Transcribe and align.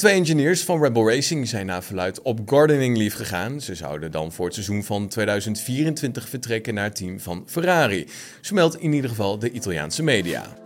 Twee 0.00 0.14
engineers 0.14 0.64
van 0.64 0.82
Rebel 0.82 1.08
Racing 1.08 1.48
zijn 1.48 1.66
na 1.66 1.82
verluid 1.82 2.22
op 2.22 2.40
gardening 2.46 2.96
leave 2.96 3.16
gegaan. 3.16 3.60
Ze 3.60 3.74
zouden 3.74 4.10
dan 4.10 4.32
voor 4.32 4.44
het 4.44 4.54
seizoen 4.54 4.84
van 4.84 5.08
2024 5.08 6.28
vertrekken 6.28 6.74
naar 6.74 6.84
het 6.84 6.96
team 6.96 7.20
van 7.20 7.42
Ferrari. 7.46 8.06
Zo 8.40 8.54
meldt 8.54 8.80
in 8.80 8.92
ieder 8.92 9.10
geval 9.10 9.38
de 9.38 9.50
Italiaanse 9.50 10.02
media. 10.02 10.56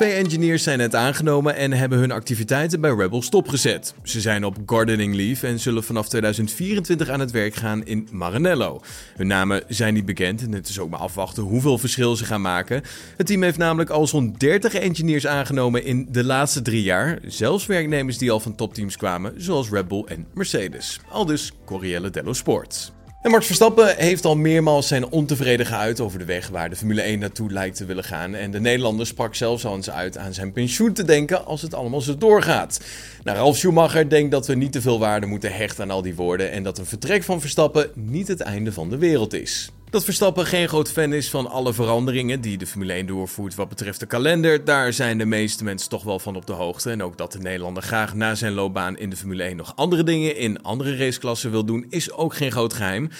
Twee 0.00 0.12
engineers 0.12 0.62
zijn 0.62 0.78
net 0.78 0.94
aangenomen 0.94 1.56
en 1.56 1.72
hebben 1.72 1.98
hun 1.98 2.10
activiteiten 2.10 2.80
bij 2.80 2.90
Rebel 2.90 3.22
stopgezet. 3.22 3.94
Ze 4.02 4.20
zijn 4.20 4.44
op 4.44 4.56
gardening 4.66 5.14
leave 5.14 5.46
en 5.46 5.58
zullen 5.58 5.84
vanaf 5.84 6.08
2024 6.08 7.08
aan 7.08 7.20
het 7.20 7.30
werk 7.30 7.54
gaan 7.54 7.84
in 7.84 8.08
Maranello. 8.12 8.80
Hun 9.16 9.26
namen 9.26 9.62
zijn 9.68 9.94
niet 9.94 10.04
bekend 10.04 10.42
en 10.42 10.52
het 10.52 10.68
is 10.68 10.78
ook 10.78 10.90
maar 10.90 11.00
afwachten 11.00 11.42
hoeveel 11.42 11.78
verschil 11.78 12.16
ze 12.16 12.24
gaan 12.24 12.40
maken. 12.40 12.82
Het 13.16 13.26
team 13.26 13.42
heeft 13.42 13.58
namelijk 13.58 13.90
al 13.90 14.06
zo'n 14.06 14.34
30 14.38 14.74
engineers 14.74 15.26
aangenomen 15.26 15.84
in 15.84 16.06
de 16.10 16.24
laatste 16.24 16.62
drie 16.62 16.82
jaar. 16.82 17.18
Zelfs 17.26 17.66
werknemers 17.66 18.18
die 18.18 18.30
al 18.30 18.40
van 18.40 18.54
topteams 18.54 18.96
kwamen, 18.96 19.34
zoals 19.36 19.70
Red 19.70 19.88
Bull 19.88 20.04
en 20.06 20.26
Mercedes. 20.34 21.00
Aldus 21.10 21.52
Corriere 21.64 22.10
dello 22.10 22.32
Sport. 22.32 22.92
En 23.20 23.30
Max 23.30 23.46
Verstappen 23.46 23.96
heeft 23.96 24.24
al 24.24 24.36
meermaals 24.36 24.88
zijn 24.88 25.10
ontevreden 25.10 25.66
geuit 25.66 26.00
over 26.00 26.18
de 26.18 26.24
weg 26.24 26.48
waar 26.48 26.70
de 26.70 26.76
Formule 26.76 27.00
1 27.00 27.18
naartoe 27.18 27.52
lijkt 27.52 27.76
te 27.76 27.84
willen 27.84 28.04
gaan. 28.04 28.34
En 28.34 28.50
de 28.50 28.60
Nederlander 28.60 29.06
sprak 29.06 29.34
zelfs 29.34 29.64
al 29.64 29.74
eens 29.74 29.90
uit 29.90 30.18
aan 30.18 30.34
zijn 30.34 30.52
pensioen 30.52 30.92
te 30.92 31.04
denken 31.04 31.46
als 31.46 31.62
het 31.62 31.74
allemaal 31.74 32.00
zo 32.00 32.16
doorgaat. 32.16 32.80
Nou, 33.24 33.38
Ralf 33.38 33.56
Schumacher 33.56 34.08
denkt 34.08 34.30
dat 34.30 34.46
we 34.46 34.54
niet 34.54 34.72
te 34.72 34.80
veel 34.80 34.98
waarde 34.98 35.26
moeten 35.26 35.52
hechten 35.52 35.84
aan 35.84 35.90
al 35.90 36.02
die 36.02 36.14
woorden 36.14 36.50
en 36.50 36.62
dat 36.62 36.78
een 36.78 36.86
vertrek 36.86 37.22
van 37.22 37.40
Verstappen 37.40 37.90
niet 37.94 38.28
het 38.28 38.40
einde 38.40 38.72
van 38.72 38.90
de 38.90 38.98
wereld 38.98 39.32
is. 39.32 39.70
Dat 39.90 40.04
Verstappen 40.04 40.46
geen 40.46 40.68
groot 40.68 40.90
fan 40.90 41.12
is 41.12 41.30
van 41.30 41.50
alle 41.50 41.72
veranderingen 41.72 42.40
die 42.40 42.58
de 42.58 42.66
Formule 42.66 42.92
1 42.92 43.06
doorvoert 43.06 43.54
wat 43.54 43.68
betreft 43.68 44.00
de 44.00 44.06
kalender, 44.06 44.64
daar 44.64 44.92
zijn 44.92 45.18
de 45.18 45.24
meeste 45.24 45.64
mensen 45.64 45.88
toch 45.88 46.02
wel 46.02 46.18
van 46.18 46.36
op 46.36 46.46
de 46.46 46.52
hoogte. 46.52 46.90
En 46.90 47.02
ook 47.02 47.16
dat 47.16 47.32
de 47.32 47.38
Nederlander 47.38 47.82
graag 47.82 48.14
na 48.14 48.34
zijn 48.34 48.52
loopbaan 48.52 48.98
in 48.98 49.10
de 49.10 49.16
Formule 49.16 49.42
1 49.42 49.56
nog 49.56 49.72
andere 49.76 50.02
dingen 50.02 50.36
in 50.36 50.62
andere 50.62 50.96
raceklassen 50.96 51.50
wil 51.50 51.64
doen, 51.64 51.86
is 51.88 52.12
ook 52.12 52.34
geen 52.34 52.50
groot 52.50 52.74
geheim 52.74 53.10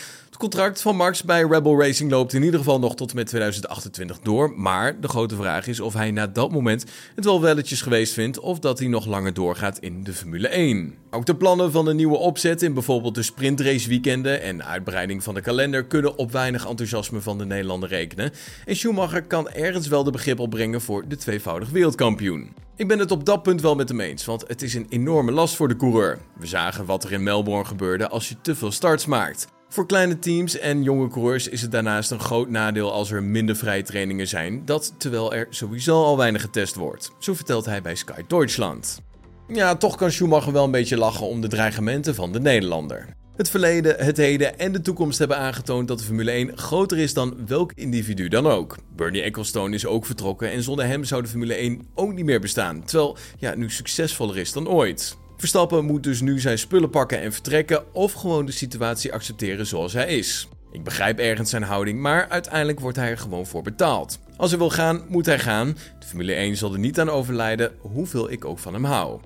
contract 0.40 0.82
van 0.82 0.96
Max 0.96 1.22
bij 1.22 1.42
Rebel 1.42 1.80
Racing 1.80 2.10
loopt 2.10 2.32
in 2.32 2.42
ieder 2.42 2.58
geval 2.58 2.78
nog 2.78 2.94
tot 2.94 3.10
en 3.10 3.16
met 3.16 3.26
2028 3.26 4.18
door. 4.20 4.52
Maar 4.56 5.00
de 5.00 5.08
grote 5.08 5.36
vraag 5.36 5.66
is 5.66 5.80
of 5.80 5.94
hij 5.94 6.10
na 6.10 6.26
dat 6.26 6.50
moment 6.50 6.84
het 7.14 7.24
wel 7.24 7.40
welletjes 7.40 7.82
geweest 7.82 8.12
vindt 8.12 8.38
of 8.38 8.58
dat 8.58 8.78
hij 8.78 8.88
nog 8.88 9.06
langer 9.06 9.34
doorgaat 9.34 9.78
in 9.78 10.04
de 10.04 10.12
Formule 10.12 10.48
1. 10.48 10.94
Ook 11.10 11.26
de 11.26 11.36
plannen 11.36 11.72
van 11.72 11.84
de 11.84 11.94
nieuwe 11.94 12.16
opzet 12.16 12.62
in 12.62 12.74
bijvoorbeeld 12.74 13.14
de 13.14 13.22
sprintrace 13.22 13.88
weekenden 13.88 14.42
en 14.42 14.64
uitbreiding 14.64 15.22
van 15.22 15.34
de 15.34 15.40
kalender 15.40 15.84
kunnen 15.84 16.16
op 16.16 16.32
weinig 16.32 16.68
enthousiasme 16.68 17.20
van 17.20 17.38
de 17.38 17.44
Nederlander 17.46 17.88
rekenen. 17.88 18.32
En 18.64 18.76
Schumacher 18.76 19.22
kan 19.22 19.50
ergens 19.50 19.88
wel 19.88 20.04
de 20.04 20.10
begrip 20.10 20.38
opbrengen 20.38 20.80
voor 20.80 21.08
de 21.08 21.16
tweevoudig 21.16 21.70
wereldkampioen. 21.70 22.54
Ik 22.76 22.88
ben 22.88 22.98
het 22.98 23.10
op 23.10 23.24
dat 23.24 23.42
punt 23.42 23.60
wel 23.60 23.74
met 23.74 23.88
hem 23.88 24.00
eens, 24.00 24.24
want 24.24 24.44
het 24.46 24.62
is 24.62 24.74
een 24.74 24.86
enorme 24.88 25.32
last 25.32 25.56
voor 25.56 25.68
de 25.68 25.76
coureur. 25.76 26.18
We 26.38 26.46
zagen 26.46 26.84
wat 26.84 27.04
er 27.04 27.12
in 27.12 27.22
Melbourne 27.22 27.64
gebeurde 27.64 28.08
als 28.08 28.28
je 28.28 28.36
te 28.40 28.54
veel 28.54 28.72
starts 28.72 29.06
maakt. 29.06 29.46
Voor 29.72 29.86
kleine 29.86 30.18
teams 30.18 30.58
en 30.58 30.82
jonge 30.82 31.08
coureurs 31.08 31.48
is 31.48 31.62
het 31.62 31.72
daarnaast 31.72 32.10
een 32.10 32.20
groot 32.20 32.48
nadeel 32.48 32.92
als 32.92 33.10
er 33.10 33.22
minder 33.22 33.56
vrije 33.56 33.82
trainingen 33.82 34.28
zijn, 34.28 34.64
dat 34.64 34.94
terwijl 34.96 35.34
er 35.34 35.46
sowieso 35.50 36.04
al 36.04 36.16
weinig 36.16 36.40
getest 36.40 36.74
wordt. 36.74 37.10
Zo 37.18 37.34
vertelt 37.34 37.64
hij 37.64 37.82
bij 37.82 37.94
Sky 37.94 38.22
Deutschland. 38.26 39.02
Ja, 39.48 39.76
toch 39.76 39.96
kan 39.96 40.10
Schumacher 40.10 40.52
wel 40.52 40.64
een 40.64 40.70
beetje 40.70 40.96
lachen 40.96 41.26
om 41.26 41.40
de 41.40 41.48
dreigementen 41.48 42.14
van 42.14 42.32
de 42.32 42.40
Nederlander. 42.40 43.06
Het 43.36 43.50
verleden, 43.50 44.04
het 44.04 44.16
heden 44.16 44.58
en 44.58 44.72
de 44.72 44.80
toekomst 44.80 45.18
hebben 45.18 45.36
aangetoond 45.36 45.88
dat 45.88 45.98
de 45.98 46.04
Formule 46.04 46.30
1 46.30 46.58
groter 46.58 46.98
is 46.98 47.14
dan 47.14 47.46
welk 47.46 47.72
individu 47.74 48.28
dan 48.28 48.46
ook. 48.46 48.76
Bernie 48.96 49.22
Ecclestone 49.22 49.74
is 49.74 49.86
ook 49.86 50.06
vertrokken 50.06 50.50
en 50.50 50.62
zonder 50.62 50.86
hem 50.86 51.04
zou 51.04 51.22
de 51.22 51.28
Formule 51.28 51.54
1 51.54 51.88
ook 51.94 52.12
niet 52.12 52.24
meer 52.24 52.40
bestaan, 52.40 52.84
terwijl 52.84 53.16
ja, 53.38 53.54
nu 53.54 53.70
succesvoller 53.70 54.38
is 54.38 54.52
dan 54.52 54.68
ooit. 54.68 55.18
Verstappen 55.40 55.84
moet 55.84 56.02
dus 56.02 56.20
nu 56.20 56.40
zijn 56.40 56.58
spullen 56.58 56.90
pakken 56.90 57.20
en 57.20 57.32
vertrekken 57.32 57.94
of 57.94 58.12
gewoon 58.12 58.46
de 58.46 58.52
situatie 58.52 59.12
accepteren 59.12 59.66
zoals 59.66 59.92
hij 59.92 60.16
is. 60.16 60.48
Ik 60.72 60.84
begrijp 60.84 61.18
ergens 61.18 61.50
zijn 61.50 61.62
houding, 61.62 62.00
maar 62.00 62.28
uiteindelijk 62.28 62.80
wordt 62.80 62.96
hij 62.96 63.10
er 63.10 63.18
gewoon 63.18 63.46
voor 63.46 63.62
betaald. 63.62 64.18
Als 64.36 64.50
hij 64.50 64.58
wil 64.58 64.70
gaan, 64.70 65.04
moet 65.08 65.26
hij 65.26 65.38
gaan. 65.38 65.76
De 65.98 66.06
Formule 66.06 66.32
1 66.32 66.56
zal 66.56 66.72
er 66.72 66.78
niet 66.78 67.00
aan 67.00 67.10
overlijden, 67.10 67.72
hoeveel 67.78 68.30
ik 68.30 68.44
ook 68.44 68.58
van 68.58 68.72
hem 68.72 68.84
hou. 68.84 69.20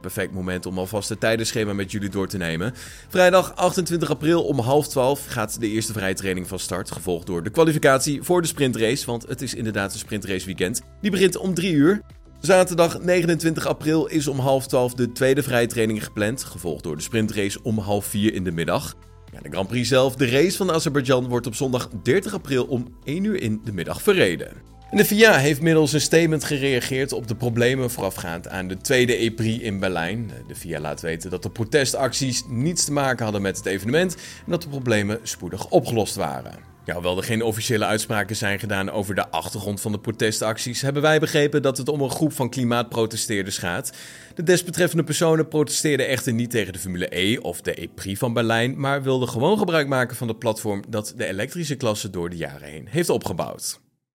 Perfect 0.00 0.32
moment 0.32 0.66
om 0.66 0.78
alvast 0.78 1.08
het 1.08 1.20
tijdenschema 1.20 1.72
met 1.72 1.92
jullie 1.92 2.10
door 2.10 2.28
te 2.28 2.36
nemen. 2.36 2.74
Vrijdag 3.08 3.56
28 3.56 4.10
april 4.10 4.44
om 4.44 4.58
half 4.58 4.88
12 4.88 5.26
gaat 5.26 5.60
de 5.60 5.68
eerste 5.68 5.92
vrije 5.92 6.14
training 6.14 6.48
van 6.48 6.58
start. 6.58 6.90
Gevolgd 6.90 7.26
door 7.26 7.42
de 7.42 7.50
kwalificatie 7.50 8.22
voor 8.22 8.42
de 8.42 8.48
sprintrace. 8.48 9.06
Want 9.06 9.28
het 9.28 9.42
is 9.42 9.54
inderdaad 9.54 9.92
een 9.92 9.98
sprintrace 9.98 10.46
weekend. 10.46 10.82
Die 11.00 11.10
begint 11.10 11.36
om 11.36 11.54
3 11.54 11.72
uur. 11.72 12.00
Zaterdag 12.44 13.00
29 13.00 13.66
april 13.66 14.06
is 14.06 14.28
om 14.28 14.38
half 14.38 14.66
12 14.66 14.94
de 14.94 15.12
tweede 15.12 15.42
vrije 15.42 15.66
training 15.66 16.04
gepland, 16.04 16.42
gevolgd 16.42 16.82
door 16.82 16.96
de 16.96 17.02
sprintrace 17.02 17.58
om 17.62 17.78
half 17.78 18.04
4 18.04 18.34
in 18.34 18.44
de 18.44 18.52
middag. 18.52 18.94
Ja, 19.32 19.40
de 19.40 19.48
Grand 19.50 19.68
Prix 19.68 19.88
zelf, 19.88 20.16
de 20.16 20.30
race 20.30 20.56
van 20.56 20.70
Azerbeidzjan, 20.70 21.28
wordt 21.28 21.46
op 21.46 21.54
zondag 21.54 21.88
30 22.02 22.34
april 22.34 22.64
om 22.64 22.96
1 23.04 23.24
uur 23.24 23.42
in 23.42 23.60
de 23.64 23.72
middag 23.72 24.02
verreden. 24.02 24.48
En 24.90 24.96
de 24.96 25.04
FIA 25.04 25.36
heeft 25.36 25.62
middels 25.62 25.92
een 25.92 26.00
statement 26.00 26.44
gereageerd 26.44 27.12
op 27.12 27.28
de 27.28 27.34
problemen 27.34 27.90
voorafgaand 27.90 28.48
aan 28.48 28.68
de 28.68 28.76
tweede 28.76 29.24
E-Prix 29.24 29.62
in 29.62 29.78
Berlijn. 29.78 30.30
De 30.48 30.54
FIA 30.54 30.80
laat 30.80 31.00
weten 31.00 31.30
dat 31.30 31.42
de 31.42 31.50
protestacties 31.50 32.44
niets 32.48 32.84
te 32.84 32.92
maken 32.92 33.24
hadden 33.24 33.42
met 33.42 33.56
het 33.56 33.66
evenement 33.66 34.14
en 34.14 34.50
dat 34.50 34.62
de 34.62 34.68
problemen 34.68 35.18
spoedig 35.22 35.68
opgelost 35.68 36.14
waren. 36.14 36.73
Ja, 36.84 36.92
hoewel 36.92 37.16
er 37.16 37.22
geen 37.22 37.42
officiële 37.42 37.84
uitspraken 37.84 38.36
zijn 38.36 38.58
gedaan 38.58 38.90
over 38.90 39.14
de 39.14 39.28
achtergrond 39.28 39.80
van 39.80 39.92
de 39.92 39.98
protestacties, 39.98 40.82
hebben 40.82 41.02
wij 41.02 41.20
begrepen 41.20 41.62
dat 41.62 41.76
het 41.76 41.88
om 41.88 42.00
een 42.00 42.10
groep 42.10 42.32
van 42.32 42.50
klimaatprotesteerders 42.50 43.58
gaat. 43.58 43.92
De 44.34 44.42
desbetreffende 44.42 45.04
personen 45.04 45.48
protesteerden 45.48 46.08
echter 46.08 46.32
niet 46.32 46.50
tegen 46.50 46.72
de 46.72 46.78
Formule 46.78 47.18
E 47.18 47.38
of 47.38 47.60
de 47.60 47.82
E-Prix 47.82 48.18
van 48.18 48.32
Berlijn, 48.32 48.80
maar 48.80 49.02
wilden 49.02 49.28
gewoon 49.28 49.58
gebruik 49.58 49.88
maken 49.88 50.16
van 50.16 50.26
de 50.26 50.36
platform 50.36 50.82
dat 50.88 51.14
de 51.16 51.26
elektrische 51.26 51.76
klasse 51.76 52.10
door 52.10 52.30
de 52.30 52.36
jaren 52.36 52.68
heen 52.68 52.86
heeft 52.88 53.08
opgebouwd. 53.08 53.82